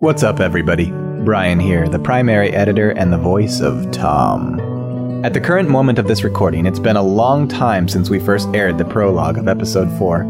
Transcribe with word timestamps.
What's 0.00 0.22
up, 0.22 0.40
everybody? 0.40 0.90
Brian 1.26 1.60
here, 1.60 1.86
the 1.86 1.98
primary 1.98 2.52
editor 2.52 2.88
and 2.88 3.12
the 3.12 3.18
voice 3.18 3.60
of 3.60 3.90
Tom. 3.90 4.58
At 5.26 5.34
the 5.34 5.42
current 5.42 5.68
moment 5.68 5.98
of 5.98 6.08
this 6.08 6.24
recording, 6.24 6.64
it's 6.64 6.78
been 6.78 6.96
a 6.96 7.02
long 7.02 7.46
time 7.46 7.86
since 7.86 8.08
we 8.08 8.18
first 8.18 8.48
aired 8.54 8.78
the 8.78 8.86
prologue 8.86 9.36
of 9.36 9.46
episode 9.46 9.90
4, 9.98 10.22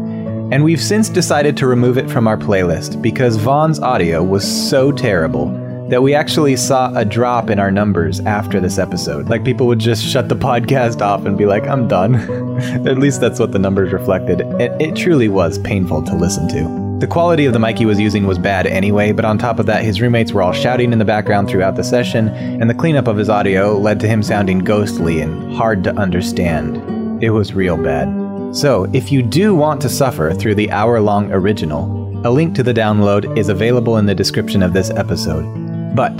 and 0.51 0.65
we've 0.65 0.81
since 0.81 1.07
decided 1.07 1.55
to 1.55 1.67
remove 1.67 1.97
it 1.97 2.09
from 2.09 2.27
our 2.27 2.35
playlist 2.35 3.01
because 3.01 3.37
Vaughn's 3.37 3.79
audio 3.79 4.21
was 4.21 4.45
so 4.69 4.91
terrible 4.91 5.47
that 5.87 6.03
we 6.03 6.13
actually 6.13 6.57
saw 6.57 6.93
a 6.93 7.05
drop 7.05 7.49
in 7.49 7.57
our 7.57 7.71
numbers 7.71 8.19
after 8.19 8.59
this 8.59 8.77
episode. 8.77 9.29
Like 9.29 9.45
people 9.45 9.67
would 9.67 9.79
just 9.79 10.03
shut 10.03 10.27
the 10.27 10.35
podcast 10.35 10.99
off 10.99 11.25
and 11.25 11.37
be 11.37 11.45
like, 11.45 11.65
I'm 11.65 11.87
done. 11.87 12.15
At 12.85 12.97
least 12.97 13.21
that's 13.21 13.39
what 13.39 13.53
the 13.53 13.59
numbers 13.59 13.93
reflected. 13.93 14.41
It, 14.59 14.81
it 14.81 14.95
truly 14.97 15.29
was 15.29 15.59
painful 15.59 16.03
to 16.03 16.13
listen 16.13 16.49
to. 16.49 16.90
The 17.01 17.07
quality 17.07 17.47
of 17.47 17.53
the 17.53 17.57
mic 17.57 17.79
he 17.79 17.87
was 17.87 17.99
using 17.99 18.27
was 18.27 18.37
bad 18.37 18.67
anyway, 18.67 19.11
but 19.11 19.25
on 19.25 19.39
top 19.39 19.57
of 19.57 19.65
that, 19.65 19.83
his 19.83 19.99
roommates 19.99 20.33
were 20.33 20.43
all 20.43 20.51
shouting 20.51 20.93
in 20.93 20.99
the 20.99 21.03
background 21.03 21.49
throughout 21.49 21.75
the 21.75 21.83
session, 21.83 22.27
and 22.27 22.69
the 22.69 22.75
cleanup 22.75 23.07
of 23.07 23.17
his 23.17 23.27
audio 23.27 23.75
led 23.75 23.99
to 24.01 24.07
him 24.07 24.21
sounding 24.21 24.59
ghostly 24.59 25.19
and 25.19 25.51
hard 25.55 25.83
to 25.85 25.95
understand. 25.95 27.23
It 27.23 27.31
was 27.31 27.55
real 27.55 27.75
bad. 27.75 28.55
So, 28.55 28.83
if 28.93 29.11
you 29.11 29.23
do 29.23 29.55
want 29.55 29.81
to 29.81 29.89
suffer 29.89 30.31
through 30.31 30.53
the 30.53 30.69
hour 30.69 31.01
long 31.01 31.31
original, 31.31 32.21
a 32.23 32.29
link 32.29 32.53
to 32.53 32.61
the 32.61 32.71
download 32.71 33.35
is 33.35 33.49
available 33.49 33.97
in 33.97 34.05
the 34.05 34.13
description 34.13 34.61
of 34.61 34.73
this 34.73 34.91
episode. 34.91 35.95
But, 35.95 36.13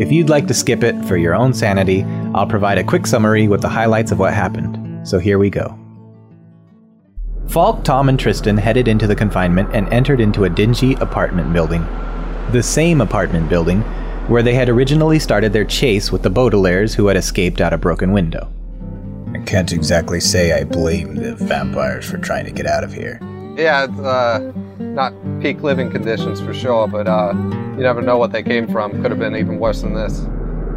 if 0.00 0.10
you'd 0.10 0.30
like 0.30 0.48
to 0.48 0.54
skip 0.54 0.82
it 0.82 1.00
for 1.04 1.16
your 1.16 1.36
own 1.36 1.54
sanity, 1.54 2.02
I'll 2.34 2.48
provide 2.48 2.78
a 2.78 2.82
quick 2.82 3.06
summary 3.06 3.46
with 3.46 3.62
the 3.62 3.68
highlights 3.68 4.10
of 4.10 4.18
what 4.18 4.34
happened. 4.34 5.06
So 5.06 5.20
here 5.20 5.38
we 5.38 5.48
go. 5.48 5.78
Falk, 7.48 7.84
Tom, 7.84 8.08
and 8.08 8.18
Tristan 8.18 8.56
headed 8.56 8.88
into 8.88 9.06
the 9.06 9.14
confinement 9.14 9.70
and 9.72 9.86
entered 9.92 10.20
into 10.20 10.44
a 10.44 10.50
dingy 10.50 10.94
apartment 10.94 11.52
building. 11.52 11.86
The 12.52 12.62
same 12.62 13.00
apartment 13.00 13.48
building 13.48 13.82
where 14.28 14.42
they 14.42 14.54
had 14.54 14.68
originally 14.68 15.18
started 15.18 15.52
their 15.52 15.64
chase 15.64 16.10
with 16.10 16.22
the 16.22 16.30
Baudelaires 16.30 16.94
who 16.94 17.06
had 17.06 17.16
escaped 17.16 17.60
out 17.60 17.72
a 17.72 17.78
broken 17.78 18.12
window. 18.12 18.50
I 19.34 19.38
can't 19.38 19.72
exactly 19.72 20.20
say 20.20 20.52
I 20.52 20.64
blame 20.64 21.16
the 21.16 21.34
vampires 21.34 22.08
for 22.08 22.18
trying 22.18 22.46
to 22.46 22.50
get 22.50 22.66
out 22.66 22.84
of 22.84 22.92
here. 22.92 23.20
Yeah, 23.56 23.84
it's 23.84 23.98
uh, 23.98 24.52
not 24.78 25.12
peak 25.40 25.62
living 25.62 25.90
conditions 25.90 26.40
for 26.40 26.54
sure, 26.54 26.88
but 26.88 27.06
uh, 27.06 27.32
you 27.34 27.82
never 27.82 28.00
know 28.00 28.16
what 28.16 28.32
they 28.32 28.42
came 28.42 28.66
from. 28.66 29.02
Could 29.02 29.10
have 29.10 29.20
been 29.20 29.36
even 29.36 29.58
worse 29.58 29.82
than 29.82 29.94
this. 29.94 30.26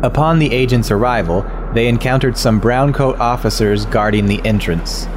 Upon 0.03 0.37
the 0.37 0.51
agent's 0.53 0.91
arrival, 0.91 1.45
they 1.73 1.87
encountered 1.87 2.37
some 2.37 2.61
browncoat 2.61 3.17
officers 3.19 3.85
guarding 3.85 4.25
the 4.25 4.45
entrance. 4.45 5.07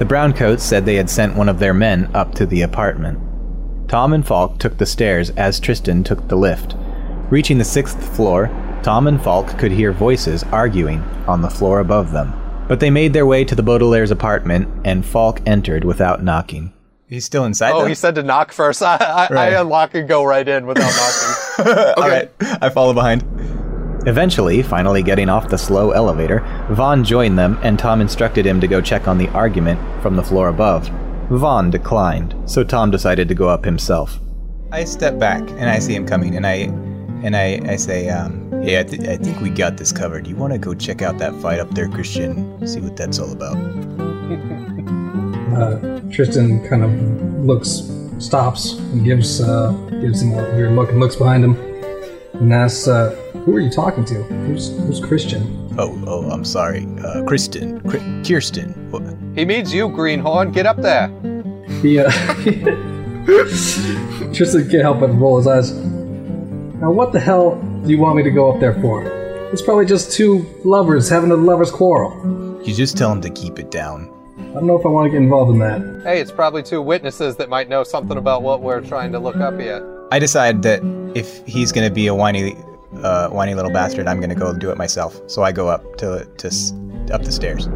The 0.00 0.06
Browncoats 0.06 0.60
said 0.60 0.86
they 0.86 0.94
had 0.94 1.10
sent 1.10 1.36
one 1.36 1.50
of 1.50 1.58
their 1.58 1.74
men 1.74 2.10
up 2.14 2.34
to 2.36 2.46
the 2.46 2.62
apartment. 2.62 3.20
Tom 3.86 4.14
and 4.14 4.26
Falk 4.26 4.58
took 4.58 4.78
the 4.78 4.86
stairs 4.86 5.28
as 5.36 5.60
Tristan 5.60 6.02
took 6.02 6.26
the 6.26 6.36
lift. 6.36 6.74
Reaching 7.28 7.58
the 7.58 7.64
sixth 7.64 8.16
floor, 8.16 8.46
Tom 8.82 9.06
and 9.06 9.20
Falk 9.22 9.58
could 9.58 9.72
hear 9.72 9.92
voices 9.92 10.42
arguing 10.44 11.02
on 11.28 11.42
the 11.42 11.50
floor 11.50 11.80
above 11.80 12.12
them. 12.12 12.32
But 12.66 12.80
they 12.80 12.88
made 12.88 13.12
their 13.12 13.26
way 13.26 13.44
to 13.44 13.54
the 13.54 13.62
Baudelaire's 13.62 14.10
apartment, 14.10 14.70
and 14.86 15.04
Falk 15.04 15.42
entered 15.44 15.84
without 15.84 16.24
knocking. 16.24 16.72
He's 17.06 17.26
still 17.26 17.44
inside. 17.44 17.72
Oh, 17.72 17.80
though? 17.80 17.86
he 17.86 17.94
said 17.94 18.14
to 18.14 18.22
knock 18.22 18.52
first. 18.52 18.82
I, 18.82 18.96
I, 18.96 19.28
Right. 19.30 19.52
I 19.52 19.60
unlock 19.60 19.94
and 19.94 20.08
go 20.08 20.24
right 20.24 20.48
in 20.48 20.64
without 20.64 20.94
knocking. 20.96 21.94
All 22.02 22.08
right, 22.08 22.30
I 22.40 22.70
follow 22.70 22.94
behind. 22.94 23.22
Eventually, 24.06 24.62
finally 24.62 25.02
getting 25.02 25.28
off 25.28 25.50
the 25.50 25.58
slow 25.58 25.90
elevator, 25.90 26.38
Vaughn 26.70 27.02
joined 27.02 27.36
them, 27.36 27.58
and 27.62 27.78
Tom 27.78 28.00
instructed 28.00 28.46
him 28.46 28.60
to 28.60 28.68
go 28.68 28.80
check 28.80 29.08
on 29.08 29.18
the 29.18 29.28
argument 29.30 29.80
from 30.02 30.14
the 30.14 30.22
floor 30.22 30.48
above. 30.48 30.88
Vaughn 31.28 31.68
declined, 31.68 32.34
so 32.46 32.62
Tom 32.62 32.92
decided 32.92 33.28
to 33.28 33.34
go 33.34 33.48
up 33.48 33.64
himself. 33.64 34.20
I 34.70 34.84
step 34.84 35.18
back 35.18 35.40
and 35.40 35.68
I 35.68 35.80
see 35.80 35.94
him 35.96 36.06
coming, 36.06 36.36
and 36.36 36.46
I 36.46 36.70
and 37.22 37.36
I, 37.36 37.60
I 37.66 37.76
say, 37.76 38.08
um, 38.08 38.62
"Hey, 38.62 38.78
I, 38.78 38.84
th- 38.84 39.02
I 39.08 39.16
think 39.16 39.40
we 39.40 39.50
got 39.50 39.78
this 39.78 39.90
covered. 39.90 40.28
You 40.28 40.36
want 40.36 40.52
to 40.52 40.58
go 40.60 40.72
check 40.74 41.02
out 41.02 41.18
that 41.18 41.34
fight 41.42 41.58
up 41.58 41.70
there, 41.72 41.88
Christian? 41.88 42.64
See 42.66 42.80
what 42.80 42.96
that's 42.96 43.18
all 43.18 43.32
about." 43.32 43.56
uh, 45.56 46.00
Tristan 46.10 46.66
kind 46.68 46.84
of 46.84 46.92
looks, 47.44 47.90
stops, 48.18 48.78
and 48.92 49.04
gives 49.04 49.40
uh, 49.40 49.72
gives 50.00 50.22
him 50.22 50.34
a 50.34 50.42
weird 50.54 50.72
look 50.72 50.90
and 50.90 51.00
looks 51.00 51.16
behind 51.16 51.44
him 51.44 51.56
and 52.34 52.52
asks, 52.52 52.88
uh, 52.88 53.14
"Who 53.50 53.56
are 53.56 53.60
you 53.60 53.70
talking 53.70 54.04
to? 54.04 54.14
Who's 54.46 54.70
who's 54.78 55.00
Christian?" 55.00 55.42
Oh, 55.76 56.00
oh, 56.06 56.30
I'm 56.30 56.44
sorry, 56.44 56.86
uh, 57.04 57.24
Kristen, 57.24 57.80
Kri- 57.80 58.22
Kirsten. 58.24 58.70
What? 58.92 59.02
he 59.34 59.44
means 59.44 59.74
you, 59.74 59.88
Greenhorn. 59.88 60.52
Get 60.52 60.66
up 60.66 60.76
there. 60.76 61.08
He, 61.82 61.98
uh, 61.98 62.10
Tristan 64.32 64.68
can't 64.70 64.82
help 64.82 65.00
but 65.00 65.08
roll 65.08 65.38
his 65.38 65.48
eyes. 65.48 65.72
Now, 65.72 66.92
what 66.92 67.12
the 67.12 67.18
hell 67.18 67.56
do 67.84 67.90
you 67.90 67.98
want 67.98 68.16
me 68.16 68.22
to 68.22 68.30
go 68.30 68.52
up 68.52 68.60
there 68.60 68.74
for? 68.80 69.02
It's 69.52 69.62
probably 69.62 69.86
just 69.86 70.12
two 70.12 70.46
lovers 70.64 71.08
having 71.08 71.32
a 71.32 71.36
lovers' 71.36 71.72
quarrel. 71.72 72.12
You 72.64 72.72
just 72.72 72.96
tell 72.96 73.10
him 73.10 73.20
to 73.22 73.30
keep 73.30 73.58
it 73.58 73.72
down. 73.72 74.08
I 74.38 74.54
don't 74.54 74.66
know 74.66 74.78
if 74.78 74.86
I 74.86 74.88
want 74.88 75.06
to 75.06 75.10
get 75.10 75.22
involved 75.22 75.52
in 75.52 75.58
that. 75.58 76.02
Hey, 76.04 76.20
it's 76.20 76.30
probably 76.30 76.62
two 76.62 76.82
witnesses 76.82 77.34
that 77.36 77.48
might 77.48 77.68
know 77.68 77.82
something 77.82 78.16
about 78.16 78.42
what 78.42 78.62
we're 78.62 78.80
trying 78.80 79.10
to 79.12 79.18
look 79.18 79.36
up 79.36 79.58
here. 79.58 80.08
I 80.12 80.18
decide 80.18 80.62
that 80.62 80.82
if 81.14 81.44
he's 81.46 81.72
gonna 81.72 81.90
be 81.90 82.06
a 82.06 82.14
whiny, 82.14 82.56
uh, 83.02 83.28
whiny 83.28 83.54
little 83.54 83.70
bastard, 83.70 84.06
I'm 84.06 84.20
gonna 84.20 84.34
go 84.34 84.52
do 84.52 84.70
it 84.70 84.78
myself. 84.78 85.20
So 85.26 85.42
I 85.42 85.52
go 85.52 85.68
up 85.68 85.96
to 85.98 86.28
to 86.38 86.48
up 87.12 87.22
the 87.22 87.32
stairs. 87.32 87.68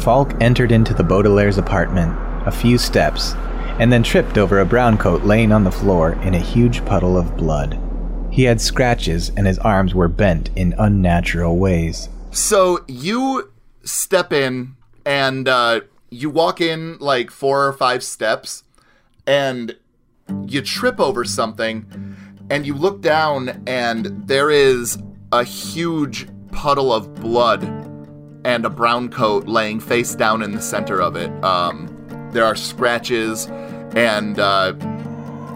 Falk 0.00 0.34
entered 0.40 0.72
into 0.72 0.94
the 0.94 1.02
Baudelaire's 1.02 1.58
apartment 1.58 2.16
a 2.46 2.50
few 2.50 2.78
steps, 2.78 3.34
and 3.78 3.92
then 3.92 4.02
tripped 4.02 4.38
over 4.38 4.60
a 4.60 4.64
brown 4.64 4.98
coat 4.98 5.22
laying 5.22 5.52
on 5.52 5.64
the 5.64 5.70
floor 5.70 6.12
in 6.22 6.34
a 6.34 6.38
huge 6.38 6.84
puddle 6.84 7.16
of 7.16 7.36
blood. 7.36 7.78
He 8.30 8.44
had 8.44 8.60
scratches, 8.60 9.30
and 9.36 9.46
his 9.46 9.58
arms 9.58 9.94
were 9.94 10.08
bent 10.08 10.50
in 10.56 10.74
unnatural 10.78 11.58
ways. 11.58 12.08
So 12.30 12.82
you 12.88 13.52
step 13.84 14.32
in 14.32 14.74
and 15.04 15.48
uh, 15.48 15.80
you 16.10 16.30
walk 16.30 16.60
in 16.60 16.98
like 16.98 17.30
four 17.30 17.66
or 17.66 17.72
five 17.72 18.02
steps 18.02 18.64
and 19.26 19.76
you 20.46 20.62
trip 20.62 20.98
over 21.00 21.24
something 21.24 22.11
and 22.52 22.66
you 22.66 22.74
look 22.74 23.00
down 23.00 23.62
and 23.66 24.28
there 24.28 24.50
is 24.50 24.98
a 25.32 25.42
huge 25.42 26.28
puddle 26.50 26.92
of 26.92 27.14
blood 27.14 27.62
and 28.44 28.66
a 28.66 28.68
brown 28.68 29.08
coat 29.08 29.46
laying 29.46 29.80
face 29.80 30.14
down 30.14 30.42
in 30.42 30.52
the 30.52 30.60
center 30.60 31.00
of 31.00 31.16
it. 31.16 31.30
Um, 31.42 31.88
there 32.30 32.44
are 32.44 32.54
scratches 32.54 33.46
and 33.94 34.38
uh, 34.38 34.74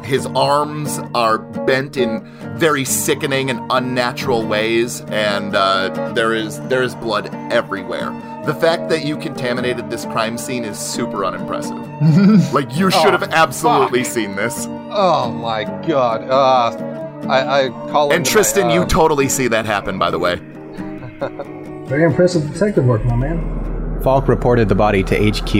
his 0.04 0.24
arms 0.28 0.98
are 1.14 1.36
bent 1.36 1.98
in 1.98 2.24
very 2.56 2.86
sickening 2.86 3.50
and 3.50 3.60
unnatural 3.70 4.46
ways, 4.46 5.02
and 5.08 5.54
uh, 5.54 6.12
there 6.14 6.32
is 6.32 6.60
there 6.68 6.82
is 6.82 6.94
blood 6.94 7.28
everywhere. 7.52 8.10
The 8.46 8.54
fact 8.54 8.88
that 8.90 9.04
you 9.04 9.16
contaminated 9.16 9.90
this 9.90 10.04
crime 10.04 10.38
scene 10.38 10.64
is 10.64 10.78
super 10.78 11.24
unimpressive. 11.24 11.76
like 12.54 12.74
you 12.76 12.90
should 12.90 13.06
Oh, 13.08 13.18
have 13.18 13.24
absolutely 13.32 14.04
fuck. 14.04 14.12
seen 14.12 14.36
this. 14.36 14.66
Oh 14.68 15.30
my 15.32 15.64
god. 15.86 16.22
Uh, 16.30 17.26
I, 17.28 17.64
I 17.64 17.68
call 17.90 18.12
And 18.12 18.24
Tristan, 18.24 18.68
my, 18.68 18.74
you 18.74 18.82
uh, 18.82 18.86
totally 18.86 19.28
see 19.28 19.48
that 19.48 19.66
happen, 19.66 19.98
by 19.98 20.10
the 20.10 20.18
way. 20.18 20.36
Very 21.86 22.04
impressive 22.04 22.52
detective 22.52 22.84
work, 22.84 23.04
my 23.04 23.16
man. 23.16 24.00
Falk 24.02 24.28
reported 24.28 24.68
the 24.68 24.74
body 24.74 25.02
to 25.04 25.30
HQ, 25.30 25.54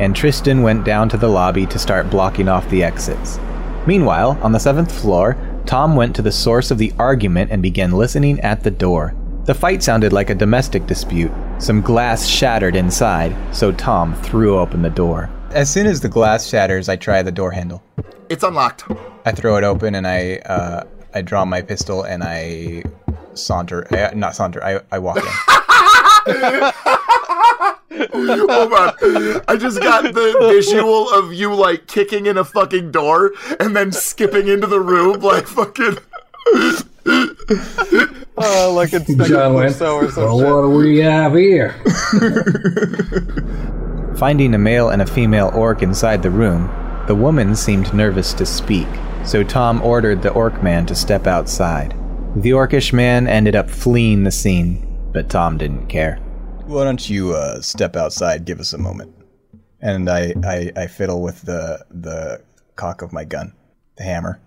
and 0.00 0.16
Tristan 0.16 0.62
went 0.62 0.84
down 0.84 1.08
to 1.10 1.16
the 1.18 1.28
lobby 1.28 1.66
to 1.66 1.78
start 1.78 2.08
blocking 2.10 2.48
off 2.48 2.68
the 2.70 2.82
exits. 2.82 3.38
Meanwhile, 3.86 4.38
on 4.42 4.52
the 4.52 4.58
seventh 4.60 4.92
floor, 5.00 5.36
Tom 5.66 5.96
went 5.96 6.16
to 6.16 6.22
the 6.22 6.32
source 6.32 6.70
of 6.70 6.78
the 6.78 6.92
argument 6.98 7.50
and 7.50 7.62
began 7.62 7.92
listening 7.92 8.40
at 8.40 8.62
the 8.62 8.70
door. 8.70 9.14
The 9.44 9.54
fight 9.54 9.82
sounded 9.82 10.12
like 10.12 10.30
a 10.30 10.34
domestic 10.34 10.86
dispute. 10.86 11.32
Some 11.62 11.80
glass 11.80 12.26
shattered 12.26 12.74
inside, 12.74 13.36
so 13.54 13.70
Tom 13.70 14.16
threw 14.16 14.58
open 14.58 14.82
the 14.82 14.90
door. 14.90 15.30
As 15.52 15.70
soon 15.70 15.86
as 15.86 16.00
the 16.00 16.08
glass 16.08 16.48
shatters, 16.48 16.88
I 16.88 16.96
try 16.96 17.22
the 17.22 17.30
door 17.30 17.52
handle. 17.52 17.84
It's 18.28 18.42
unlocked. 18.42 18.82
I 19.24 19.30
throw 19.30 19.56
it 19.58 19.62
open 19.62 19.94
and 19.94 20.04
I 20.04 20.38
uh, 20.38 20.82
I 21.14 21.22
draw 21.22 21.44
my 21.44 21.62
pistol 21.62 22.02
and 22.02 22.24
I 22.24 22.82
saunter. 23.34 23.86
I, 23.94 24.12
not 24.12 24.34
saunter. 24.34 24.60
I, 24.64 24.80
I 24.90 24.98
walk 24.98 25.18
in. 25.18 25.22
Hold 28.12 28.72
on. 28.72 28.92
I 29.46 29.56
just 29.56 29.80
got 29.80 30.02
the 30.02 30.36
visual 30.40 31.10
of 31.10 31.32
you 31.32 31.54
like 31.54 31.86
kicking 31.86 32.26
in 32.26 32.38
a 32.38 32.44
fucking 32.44 32.90
door 32.90 33.30
and 33.60 33.76
then 33.76 33.92
skipping 33.92 34.48
into 34.48 34.66
the 34.66 34.80
room 34.80 35.20
like 35.20 35.46
fucking. 35.46 35.98
Uh, 38.34 38.72
like 38.72 38.92
Inspector 38.92 39.24
John 39.28 39.54
went, 39.54 39.74
Clouseau 39.74 40.02
or 40.02 40.10
some 40.10 40.24
well, 40.24 40.38
shit. 40.38 40.48
what 40.48 40.62
do 40.62 40.70
we 40.70 40.98
have 40.98 41.34
here? 41.34 41.74
Finding 44.16 44.54
a 44.54 44.58
male 44.58 44.88
and 44.88 45.02
a 45.02 45.06
female 45.06 45.50
orc 45.54 45.82
inside 45.82 46.22
the 46.22 46.30
room, 46.30 46.70
the 47.06 47.14
woman 47.14 47.54
seemed 47.54 47.92
nervous 47.92 48.32
to 48.34 48.46
speak, 48.46 48.88
so 49.24 49.42
Tom 49.44 49.82
ordered 49.82 50.22
the 50.22 50.32
orc 50.32 50.62
man 50.62 50.86
to 50.86 50.94
step 50.94 51.26
outside. 51.26 51.94
The 52.36 52.50
orcish 52.50 52.92
man 52.92 53.26
ended 53.28 53.54
up 53.54 53.68
fleeing 53.68 54.24
the 54.24 54.30
scene, 54.30 55.10
but 55.12 55.28
Tom 55.28 55.58
didn't 55.58 55.88
care. 55.88 56.16
Why 56.64 56.84
don't 56.84 57.10
you 57.10 57.34
uh, 57.34 57.60
step 57.60 57.96
outside? 57.96 58.46
Give 58.46 58.60
us 58.60 58.72
a 58.72 58.78
moment. 58.78 59.14
And 59.80 60.08
I, 60.08 60.32
I, 60.44 60.72
I 60.76 60.86
fiddle 60.86 61.20
with 61.22 61.42
the 61.42 61.84
the 61.90 62.42
cock 62.76 63.02
of 63.02 63.12
my 63.12 63.24
gun, 63.24 63.52
the 63.96 64.04
hammer. 64.04 64.40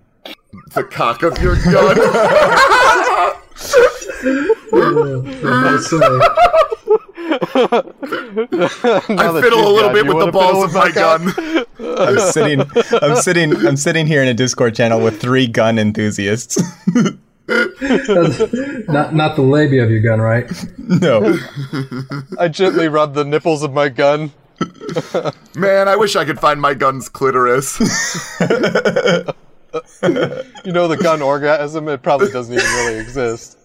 The 0.73 0.83
cock 0.83 1.23
of 1.23 1.37
your 1.41 1.55
gun. 1.55 1.97
I 9.17 9.41
fiddle 9.41 9.67
a 9.67 9.73
little 9.73 9.91
bit 9.91 10.05
with 10.05 10.19
the 10.19 10.31
balls 10.31 10.65
of 10.65 10.73
my 10.73 10.91
gun. 10.91 11.33
I'm 11.79 12.19
sitting, 12.19 12.61
I'm 13.01 13.15
sitting, 13.15 13.55
I'm 13.65 13.77
sitting 13.77 14.07
here 14.07 14.21
in 14.21 14.27
a 14.27 14.33
Discord 14.33 14.75
channel 14.75 14.99
with 15.01 15.19
three 15.19 15.47
gun 15.47 15.79
enthusiasts. 15.79 16.61
not 17.47 19.13
not 19.13 19.35
the 19.35 19.41
labia 19.43 19.83
of 19.83 19.91
your 19.91 20.01
gun, 20.01 20.19
right? 20.19 20.49
no, 20.77 21.37
I 22.39 22.47
gently 22.47 22.87
rub 22.87 23.13
the 23.13 23.23
nipples 23.23 23.63
of 23.63 23.73
my 23.73 23.89
gun. 23.89 24.31
Man, 25.55 25.87
I 25.87 25.95
wish 25.95 26.15
I 26.15 26.25
could 26.25 26.39
find 26.39 26.61
my 26.61 26.73
gun's 26.73 27.09
clitoris. 27.09 27.77
You 30.63 30.71
know 30.71 30.87
the 30.87 30.97
gun 30.97 31.21
orgasm? 31.21 31.87
It 31.89 32.01
probably 32.01 32.31
doesn't 32.31 32.53
even 32.53 32.65
really 32.65 32.99
exist. 32.99 33.57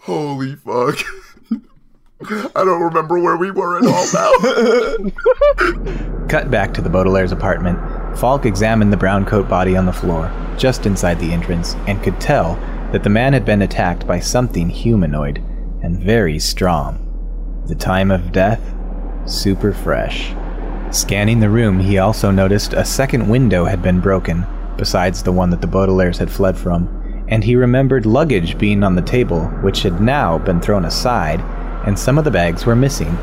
Holy 0.00 0.56
fuck. 0.56 0.98
I 2.54 2.64
don't 2.64 2.82
remember 2.82 3.18
where 3.18 3.36
we 3.36 3.50
were 3.50 3.76
at 3.78 3.86
all 3.86 4.06
now. 4.14 4.32
Cut 6.28 6.50
back 6.50 6.72
to 6.74 6.80
the 6.80 6.88
Baudelaire's 6.88 7.32
apartment. 7.32 7.78
Falk 8.18 8.46
examined 8.46 8.92
the 8.92 8.96
brown 8.96 9.24
coat 9.26 9.48
body 9.48 9.76
on 9.76 9.86
the 9.86 9.92
floor, 9.92 10.30
just 10.56 10.86
inside 10.86 11.18
the 11.18 11.32
entrance, 11.32 11.74
and 11.86 12.02
could 12.02 12.20
tell 12.20 12.54
that 12.92 13.02
the 13.02 13.10
man 13.10 13.32
had 13.32 13.44
been 13.44 13.62
attacked 13.62 14.06
by 14.06 14.20
something 14.20 14.70
humanoid 14.70 15.38
and 15.82 15.98
very 16.02 16.38
strong. 16.38 17.00
The 17.66 17.74
time 17.74 18.10
of 18.10 18.32
death? 18.32 18.74
Super 19.26 19.72
fresh. 19.72 20.34
Scanning 20.94 21.40
the 21.40 21.50
room, 21.50 21.80
he 21.80 21.98
also 21.98 22.30
noticed 22.30 22.72
a 22.72 22.84
second 22.84 23.28
window 23.28 23.64
had 23.64 23.82
been 23.82 23.98
broken, 23.98 24.46
besides 24.76 25.24
the 25.24 25.32
one 25.32 25.50
that 25.50 25.60
the 25.60 25.66
Baudelaires 25.66 26.18
had 26.18 26.30
fled 26.30 26.56
from, 26.56 27.24
and 27.26 27.42
he 27.42 27.56
remembered 27.56 28.06
luggage 28.06 28.56
being 28.58 28.84
on 28.84 28.94
the 28.94 29.02
table, 29.02 29.46
which 29.60 29.82
had 29.82 30.00
now 30.00 30.38
been 30.38 30.60
thrown 30.60 30.84
aside, 30.84 31.40
and 31.84 31.98
some 31.98 32.16
of 32.16 32.22
the 32.22 32.30
bags 32.30 32.64
were 32.64 32.76
missing. 32.76 33.18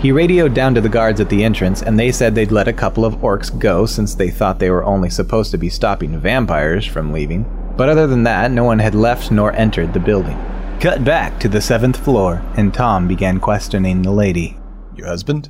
He 0.00 0.12
radioed 0.12 0.52
down 0.52 0.74
to 0.74 0.82
the 0.82 0.88
guards 0.90 1.18
at 1.18 1.30
the 1.30 1.42
entrance, 1.42 1.80
and 1.80 1.98
they 1.98 2.12
said 2.12 2.34
they'd 2.34 2.52
let 2.52 2.68
a 2.68 2.74
couple 2.74 3.06
of 3.06 3.14
orcs 3.22 3.58
go 3.58 3.86
since 3.86 4.14
they 4.14 4.28
thought 4.28 4.58
they 4.58 4.68
were 4.68 4.84
only 4.84 5.08
supposed 5.08 5.50
to 5.52 5.58
be 5.58 5.70
stopping 5.70 6.20
vampires 6.20 6.84
from 6.84 7.10
leaving. 7.10 7.46
But 7.74 7.88
other 7.88 8.06
than 8.06 8.24
that, 8.24 8.50
no 8.50 8.64
one 8.64 8.80
had 8.80 8.94
left 8.94 9.30
nor 9.30 9.50
entered 9.54 9.94
the 9.94 9.98
building. 9.98 10.36
Cut 10.78 11.04
back 11.04 11.40
to 11.40 11.48
the 11.48 11.62
seventh 11.62 11.96
floor, 11.96 12.42
and 12.58 12.74
Tom 12.74 13.08
began 13.08 13.40
questioning 13.40 14.02
the 14.02 14.10
lady. 14.10 14.58
your 14.94 15.06
husband? 15.06 15.48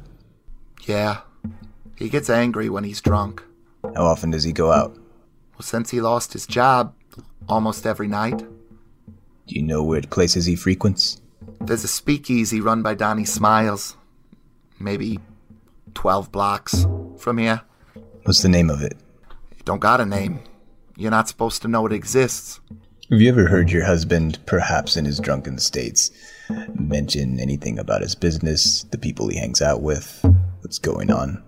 yeah, 0.87 1.23
he 1.96 2.08
gets 2.08 2.31
angry 2.31 2.69
when 2.69 2.85
he's 2.85 3.00
drunk. 3.00 3.43
How 3.94 4.06
often 4.06 4.31
does 4.31 4.44
he 4.44 4.52
go 4.52 4.73
out? 4.73 4.96
Well, 5.55 5.62
since 5.62 5.91
he 5.91 6.00
lost 6.00 6.32
his 6.32 6.46
job, 6.46 6.94
almost 7.49 7.87
every 7.87 8.08
night. 8.08 8.38
Do 8.38 9.55
you 9.55 9.62
know 9.62 9.82
what 9.82 10.11
places 10.11 10.46
he 10.46 10.56
frequents? 10.56 11.20
There's 11.61 11.85
a 11.85 11.88
speakeasy 11.88 12.61
run 12.61 12.82
by 12.82 12.94
Donnie 12.94 13.25
Smiles. 13.25 13.96
Maybe 14.79 15.20
12 15.94 16.32
blocks 16.32 16.87
from 17.19 17.38
here. 17.38 17.62
What's 18.25 18.43
the 18.43 18.49
name 18.49 18.70
of 18.70 18.82
it? 18.82 18.97
It 19.52 19.64
don't 19.64 19.81
got 19.81 20.00
a 20.00 20.06
name. 20.06 20.40
You're 20.97 21.11
not 21.11 21.29
supposed 21.29 21.62
to 21.62 21.69
know 21.69 21.87
it 21.87 21.93
exists. 21.93 22.61
Have 23.11 23.20
you 23.20 23.29
ever 23.29 23.47
heard 23.47 23.70
your 23.70 23.85
husband, 23.85 24.38
perhaps 24.47 24.97
in 24.97 25.05
his 25.05 25.20
drunken 25.20 25.58
states, 25.58 26.11
mention 26.75 27.38
anything 27.38 27.79
about 27.79 28.00
his 28.00 28.14
business, 28.14 28.85
the 28.85 28.99
people 28.99 29.29
he 29.29 29.38
hangs 29.38 29.61
out 29.61 29.82
with, 29.82 30.25
what's 30.61 30.79
going 30.79 31.11
on? 31.11 31.43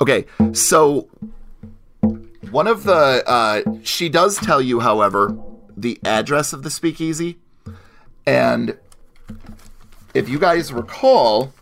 Okay, 0.00 0.26
so 0.52 1.08
one 2.50 2.66
of 2.66 2.84
the 2.84 3.22
uh, 3.26 3.62
she 3.82 4.08
does 4.08 4.36
tell 4.38 4.60
you, 4.60 4.80
however, 4.80 5.36
the 5.76 5.98
address 6.04 6.52
of 6.52 6.62
the 6.62 6.70
speakeasy, 6.70 7.38
and 8.26 8.76
if 10.14 10.28
you 10.28 10.38
guys 10.38 10.72
recall, 10.72 11.52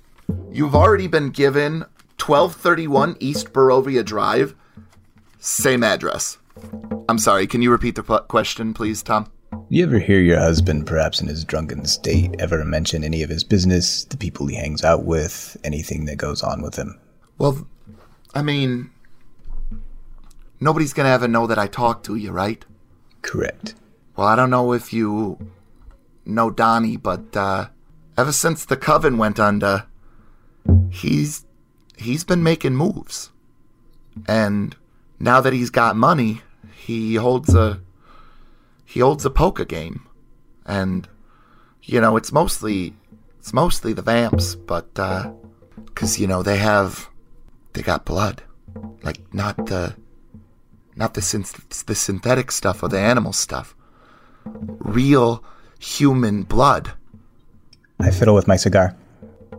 you've 0.51 0.75
already 0.75 1.07
been 1.07 1.31
given 1.31 1.81
1231 2.21 3.17
East 3.21 3.53
Barovia 3.53 4.05
Drive, 4.05 4.55
same 5.39 5.83
address. 5.83 6.39
I'm 7.09 7.19
sorry, 7.19 7.47
can 7.47 7.63
you 7.63 7.71
repeat 7.71 7.95
the 7.95 8.03
question, 8.03 8.75
please, 8.75 9.03
Tom? 9.03 9.31
You 9.69 9.85
ever 9.85 9.99
hear 9.99 10.21
your 10.21 10.39
husband, 10.39 10.87
perhaps 10.87 11.21
in 11.21 11.29
his 11.29 11.45
drunken 11.45 11.85
state, 11.87 12.35
ever 12.39 12.65
mention 12.65 13.05
any 13.05 13.23
of 13.23 13.31
his 13.31 13.45
business, 13.45 14.05
the 14.05 14.17
people 14.17 14.47
he 14.47 14.57
hangs 14.57 14.85
out 14.85 15.05
with, 15.05 15.57
anything 15.65 16.05
that 16.07 16.17
goes 16.17 16.43
on 16.43 16.63
with 16.63 16.77
him? 16.77 16.99
Well, 17.39 17.67
I 18.35 18.43
mean, 18.43 18.91
nobody's 20.61 20.93
gonna 20.93 21.11
ever 21.11 21.29
know 21.29 21.47
that 21.47 21.59
I 21.59 21.67
talked 21.67 22.07
to 22.07 22.17
you, 22.17 22.31
right? 22.31 22.65
Correct. 23.21 23.75
Well, 24.17 24.27
I 24.27 24.37
don't 24.37 24.51
know 24.51 24.73
if 24.73 24.93
you 24.93 25.39
know 26.25 26.51
Donnie, 26.51 26.97
but 26.97 27.37
uh, 27.37 27.69
ever 28.17 28.33
since 28.33 28.65
the 28.65 28.77
coven 28.77 29.19
went 29.19 29.39
under, 29.39 29.87
he's 30.91 31.45
he's 31.97 32.25
been 32.25 32.43
making 32.43 32.77
moves, 32.77 33.31
and 34.27 34.77
now 35.19 35.41
that 35.41 35.53
he's 35.53 35.71
got 35.71 35.97
money, 35.97 36.43
he 36.75 37.17
holds 37.17 37.55
a 37.55 37.81
he 38.85 39.01
holds 39.01 39.25
a 39.25 39.31
poker 39.31 39.65
game, 39.65 40.07
and 40.67 41.09
you 41.83 42.01
know 42.01 42.17
it's 42.17 42.33
mostly 42.33 42.95
it's 43.39 43.53
mostly 43.53 43.93
the 43.93 44.03
vamps, 44.03 44.55
but 44.55 44.89
uh, 44.99 45.33
because 45.87 46.19
you 46.19 46.27
know 46.27 46.43
they 46.43 46.59
have 46.59 47.09
they 47.73 47.83
got 47.83 48.05
blood, 48.05 48.43
like 49.03 49.21
not 49.35 49.67
the 49.67 49.95
not 50.97 51.15
the 51.15 51.21
synth- 51.21 51.85
the 51.87 51.95
synthetic 51.95 52.51
stuff 52.53 52.83
or 52.83 52.89
the 52.89 52.99
animal 53.01 53.33
stuff 53.33 53.75
real 54.45 55.45
human 55.79 56.43
blood. 56.43 56.93
I 58.01 58.11
fiddle 58.11 58.35
with 58.35 58.49
my 58.49 58.57
cigar. 58.57 58.97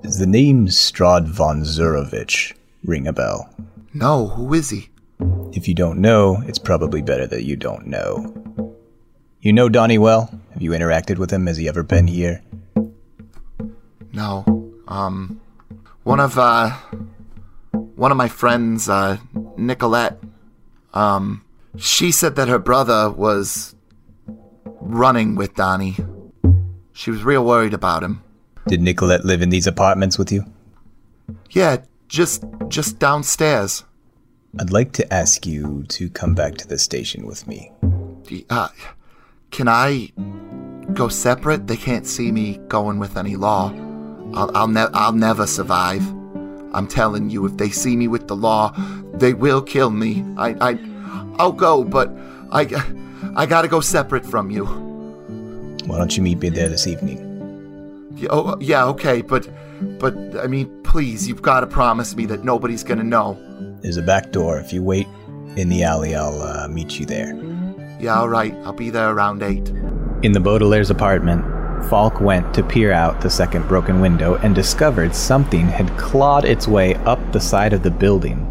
Does 0.01 0.19
the 0.19 0.27
name 0.27 0.67
Strahd 0.67 1.27
von 1.27 1.61
Zarovich 1.63 2.53
ring 2.83 3.07
a 3.07 3.13
bell? 3.13 3.53
No, 3.93 4.27
who 4.27 4.53
is 4.53 4.69
he? 4.69 4.89
If 5.53 5.67
you 5.67 5.73
don't 5.73 5.99
know, 5.99 6.41
it's 6.45 6.59
probably 6.59 7.01
better 7.01 7.27
that 7.27 7.43
you 7.43 7.55
don't 7.55 7.87
know. 7.87 8.75
You 9.41 9.53
know 9.53 9.69
Donnie 9.69 9.97
well? 9.97 10.29
Have 10.53 10.61
you 10.61 10.71
interacted 10.71 11.17
with 11.17 11.31
him? 11.31 11.47
Has 11.47 11.57
he 11.57 11.67
ever 11.67 11.83
been 11.83 12.07
here? 12.07 12.41
No. 14.11 14.71
Um 14.87 15.39
one 16.03 16.19
of 16.19 16.37
uh 16.37 16.75
one 17.73 18.11
of 18.11 18.17
my 18.17 18.27
friends, 18.27 18.89
uh 18.89 19.17
Nicolette, 19.57 20.19
um 20.93 21.43
she 21.77 22.11
said 22.11 22.35
that 22.35 22.47
her 22.47 22.59
brother 22.59 23.09
was 23.09 23.75
running 24.79 25.35
with 25.35 25.55
Donnie. 25.55 25.97
She 26.93 27.09
was 27.09 27.23
real 27.23 27.43
worried 27.43 27.73
about 27.73 28.03
him. 28.03 28.21
Did 28.67 28.81
Nicolette 28.81 29.25
live 29.25 29.41
in 29.41 29.49
these 29.49 29.67
apartments 29.67 30.17
with 30.17 30.31
you? 30.31 30.45
Yeah, 31.51 31.77
just 32.07 32.43
just 32.67 32.99
downstairs. 32.99 33.83
I'd 34.59 34.71
like 34.71 34.91
to 34.93 35.13
ask 35.13 35.47
you 35.47 35.83
to 35.89 36.09
come 36.09 36.35
back 36.35 36.55
to 36.57 36.67
the 36.67 36.77
station 36.77 37.25
with 37.25 37.47
me. 37.47 37.71
Uh, 38.49 38.69
can 39.49 39.67
I 39.67 40.11
go 40.93 41.07
separate? 41.07 41.65
They 41.65 41.77
can't 41.77 42.05
see 42.05 42.31
me 42.31 42.59
going 42.67 42.99
with 42.99 43.17
any 43.17 43.35
law. 43.35 43.73
I'll 44.35 44.51
I'll, 44.55 44.67
ne- 44.67 44.93
I'll 44.93 45.13
never 45.13 45.47
survive. 45.47 46.03
I'm 46.73 46.87
telling 46.87 47.29
you, 47.29 47.45
if 47.45 47.57
they 47.57 47.69
see 47.69 47.95
me 47.95 48.07
with 48.07 48.27
the 48.27 48.35
law, 48.35 48.73
they 49.13 49.33
will 49.33 49.61
kill 49.61 49.89
me. 49.89 50.23
I 50.37 50.49
I 50.71 50.79
I'll 51.39 51.51
go, 51.51 51.83
but 51.83 52.09
I 52.51 52.61
I 53.35 53.45
gotta 53.45 53.67
go 53.67 53.79
separate 53.79 54.25
from 54.25 54.49
you. 54.51 54.65
Why 55.85 55.97
don't 55.97 56.15
you 56.15 56.23
meet 56.23 56.39
me 56.39 56.49
there 56.49 56.69
this 56.69 56.87
evening? 56.87 57.19
Yeah, 58.15 58.29
Oh 58.31 58.57
yeah, 58.59 58.85
okay, 58.85 59.21
but 59.21 59.47
but 59.99 60.15
I 60.37 60.47
mean, 60.47 60.69
please, 60.83 61.27
you've 61.27 61.41
got 61.41 61.61
to 61.61 61.67
promise 61.67 62.15
me 62.15 62.25
that 62.27 62.43
nobody's 62.43 62.83
gonna 62.83 63.03
know. 63.03 63.37
There's 63.81 63.97
a 63.97 64.01
back 64.01 64.31
door. 64.31 64.59
If 64.59 64.71
you 64.71 64.81
wait 64.81 65.07
in 65.55 65.69
the 65.69 65.83
alley, 65.83 66.15
I'll 66.15 66.41
uh, 66.41 66.67
meet 66.67 66.99
you 66.99 67.05
there. 67.05 67.33
Yeah, 67.99 68.19
all 68.19 68.29
right. 68.29 68.53
I'll 68.63 68.73
be 68.73 68.89
there 68.89 69.09
around 69.11 69.43
eight. 69.43 69.69
In 70.23 70.31
the 70.31 70.39
Baudelaire's 70.39 70.89
apartment, 70.89 71.43
Falk 71.89 72.21
went 72.21 72.53
to 72.53 72.63
peer 72.63 72.91
out 72.91 73.21
the 73.21 73.29
second 73.29 73.67
broken 73.67 73.99
window 73.99 74.35
and 74.35 74.55
discovered 74.55 75.13
something 75.13 75.67
had 75.67 75.97
clawed 75.97 76.45
its 76.45 76.67
way 76.67 76.95
up 76.95 77.19
the 77.31 77.39
side 77.39 77.73
of 77.73 77.83
the 77.83 77.91
building. 77.91 78.49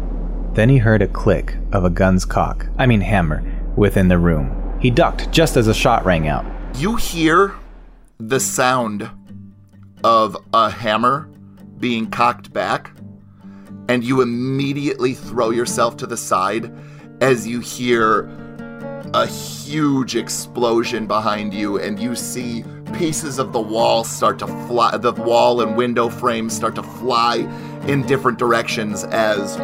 Then 0.53 0.69
he 0.69 0.77
heard 0.77 1.01
a 1.01 1.07
click 1.07 1.55
of 1.71 1.83
a 1.83 1.89
gun's 1.89 2.25
cock, 2.25 2.67
I 2.77 2.85
mean 2.85 3.01
hammer, 3.01 3.43
within 3.75 4.07
the 4.07 4.17
room. 4.17 4.77
He 4.79 4.91
ducked 4.91 5.31
just 5.31 5.57
as 5.57 5.67
a 5.67 5.73
shot 5.73 6.05
rang 6.05 6.27
out. 6.27 6.45
You 6.75 6.95
hear 6.95 7.55
the 8.19 8.39
sound 8.39 9.09
of 10.03 10.37
a 10.53 10.69
hammer 10.69 11.29
being 11.79 12.09
cocked 12.09 12.53
back, 12.53 12.91
and 13.89 14.03
you 14.03 14.21
immediately 14.21 15.13
throw 15.13 15.49
yourself 15.49 15.97
to 15.97 16.07
the 16.07 16.17
side 16.17 16.71
as 17.21 17.47
you 17.47 17.59
hear 17.59 18.29
a 19.13 19.27
huge 19.27 20.15
explosion 20.15 21.07
behind 21.07 21.53
you, 21.53 21.79
and 21.79 21.99
you 21.99 22.15
see 22.15 22.63
pieces 22.93 23.39
of 23.39 23.51
the 23.51 23.59
wall 23.59 24.03
start 24.03 24.39
to 24.39 24.47
fly, 24.47 24.95
the 24.97 25.11
wall 25.13 25.61
and 25.61 25.75
window 25.75 26.09
frames 26.09 26.55
start 26.55 26.75
to 26.75 26.83
fly 26.83 27.37
in 27.87 28.05
different 28.05 28.39
directions 28.39 29.03
as 29.05 29.57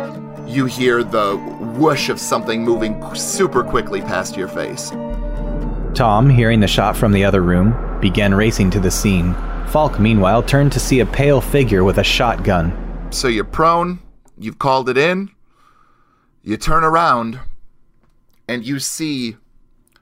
you 0.48 0.66
hear 0.66 1.04
the 1.04 1.38
whoosh 1.78 2.10
of 2.10 2.20
something 2.20 2.64
moving 2.64 3.04
super 3.16 3.64
quickly 3.64 4.02
past 4.02 4.36
your 4.36 4.48
face. 4.48 4.92
Tom, 5.94 6.30
hearing 6.30 6.60
the 6.60 6.68
shot 6.68 6.98
from 6.98 7.12
the 7.12 7.24
other 7.24 7.42
room, 7.42 7.76
began 8.00 8.34
racing 8.34 8.70
to 8.72 8.80
the 8.80 8.92
scene. 8.92 9.36
Falk, 9.68 10.00
meanwhile, 10.00 10.42
turned 10.42 10.72
to 10.72 10.80
see 10.80 11.00
a 11.00 11.06
pale 11.06 11.42
figure 11.42 11.84
with 11.84 12.00
a 12.00 12.04
shotgun. 12.04 13.08
So 13.12 13.28
you're 13.28 13.44
prone, 13.44 14.00
you've 14.38 14.60
called 14.60 14.90
it 14.90 14.98
in, 14.98 15.30
you 16.42 16.58
turn 16.58 16.84
around, 16.84 17.40
and 18.48 18.66
you 18.66 18.80
see 18.80 19.36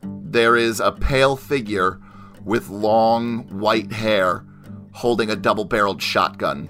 there 0.02 0.56
is 0.56 0.80
a 0.80 0.92
pale 0.92 1.36
figure 1.36 2.00
with 2.48 2.70
long 2.70 3.40
white 3.60 3.92
hair 3.92 4.46
holding 4.94 5.30
a 5.30 5.36
double-barreled 5.36 6.02
shotgun. 6.02 6.70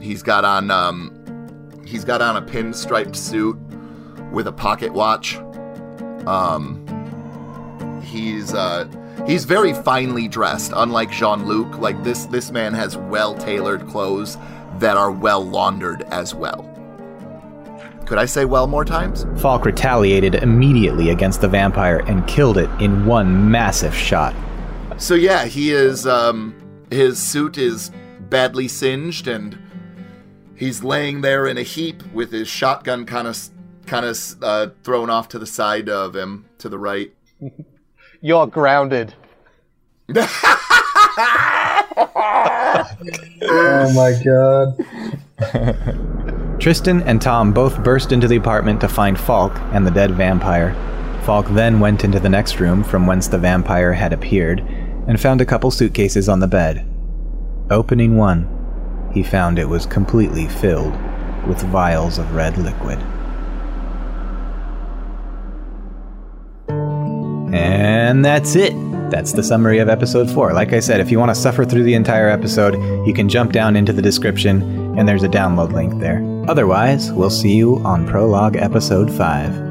He's 0.00 0.22
got 0.22 0.44
on 0.44 0.70
um 0.70 1.14
he's 1.86 2.04
got 2.04 2.22
on 2.22 2.36
a 2.36 2.42
pinstriped 2.42 3.14
suit 3.14 3.58
with 4.32 4.46
a 4.46 4.52
pocket 4.52 4.92
watch. 4.92 5.36
Um 6.26 6.86
he's 8.02 8.54
uh 8.54 8.88
he's 9.26 9.44
very 9.44 9.74
finely 9.74 10.26
dressed, 10.26 10.72
unlike 10.74 11.10
Jean-Luc. 11.10 11.78
Like 11.78 12.02
this 12.02 12.24
this 12.24 12.50
man 12.50 12.72
has 12.72 12.96
well-tailored 12.96 13.86
clothes 13.86 14.38
that 14.78 14.96
are 14.96 15.12
well 15.12 15.44
laundered 15.44 16.02
as 16.10 16.34
well. 16.34 16.66
Could 18.06 18.18
I 18.18 18.24
say 18.24 18.46
well 18.46 18.66
more 18.66 18.86
times? 18.86 19.26
Falk 19.40 19.66
retaliated 19.66 20.36
immediately 20.36 21.10
against 21.10 21.42
the 21.42 21.48
vampire 21.48 21.98
and 22.06 22.26
killed 22.26 22.56
it 22.56 22.70
in 22.80 23.04
one 23.04 23.50
massive 23.50 23.94
shot. 23.94 24.34
So 25.00 25.14
yeah, 25.14 25.46
he 25.46 25.72
is 25.72 26.06
um 26.06 26.54
his 26.90 27.18
suit 27.18 27.56
is 27.56 27.90
badly 28.28 28.68
singed 28.68 29.26
and 29.26 29.58
he's 30.54 30.84
laying 30.84 31.22
there 31.22 31.46
in 31.46 31.56
a 31.56 31.62
heap 31.62 32.02
with 32.12 32.30
his 32.30 32.46
shotgun 32.46 33.06
kind 33.06 33.26
of 33.26 33.36
kind 33.86 34.04
of 34.04 34.18
uh, 34.42 34.68
thrown 34.84 35.08
off 35.08 35.28
to 35.30 35.38
the 35.38 35.46
side 35.46 35.88
of 35.88 36.14
him 36.14 36.44
to 36.58 36.68
the 36.68 36.78
right. 36.78 37.12
You're 38.20 38.46
grounded. 38.46 39.14
Oh 43.42 43.92
my 43.94 44.12
god. 44.22 44.76
Tristan 46.60 47.02
and 47.02 47.22
Tom 47.22 47.52
both 47.52 47.82
burst 47.82 48.12
into 48.12 48.28
the 48.28 48.36
apartment 48.36 48.82
to 48.82 48.88
find 48.88 49.18
Falk 49.18 49.56
and 49.72 49.86
the 49.86 49.90
dead 49.90 50.10
vampire. 50.12 50.74
Falk 51.24 51.48
then 51.48 51.80
went 51.80 52.04
into 52.04 52.20
the 52.20 52.28
next 52.28 52.60
room 52.60 52.84
from 52.84 53.06
whence 53.06 53.28
the 53.28 53.38
vampire 53.38 53.94
had 53.94 54.12
appeared 54.12 54.62
and 55.06 55.20
found 55.20 55.40
a 55.40 55.46
couple 55.46 55.70
suitcases 55.70 56.28
on 56.28 56.40
the 56.40 56.46
bed. 56.46 56.86
Opening 57.70 58.16
one, 58.16 59.10
he 59.12 59.22
found 59.22 59.58
it 59.58 59.68
was 59.68 59.86
completely 59.86 60.46
filled 60.48 60.96
with 61.46 61.62
vials 61.64 62.18
of 62.18 62.34
red 62.34 62.58
liquid. 62.58 62.98
And 67.54 68.24
that's 68.24 68.56
it. 68.56 68.72
That's 69.10 69.32
the 69.32 69.42
summary 69.42 69.78
of 69.78 69.88
episode 69.88 70.30
4. 70.30 70.52
Like 70.52 70.72
I 70.72 70.80
said, 70.80 71.00
if 71.00 71.10
you 71.10 71.18
want 71.18 71.30
to 71.30 71.40
suffer 71.40 71.64
through 71.64 71.82
the 71.82 71.94
entire 71.94 72.28
episode, 72.28 72.74
you 73.06 73.12
can 73.12 73.28
jump 73.28 73.52
down 73.52 73.74
into 73.76 73.92
the 73.92 74.02
description 74.02 74.62
and 74.96 75.08
there's 75.08 75.24
a 75.24 75.28
download 75.28 75.72
link 75.72 76.00
there. 76.00 76.24
Otherwise, 76.48 77.12
we'll 77.12 77.30
see 77.30 77.54
you 77.54 77.78
on 77.78 78.06
Prologue 78.06 78.56
episode 78.56 79.10
5. 79.10 79.69